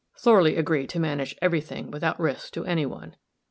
Thorley 0.17 0.55
agreed 0.55 0.89
to 0.89 0.99
manage 0.99 1.35
every 1.43 1.61
thing 1.61 1.91
without 1.91 2.19
risk 2.19 2.53
to 2.53 2.65
any 2.65 2.87
one. 2.87 3.15